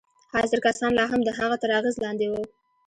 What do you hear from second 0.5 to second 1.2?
کسان لا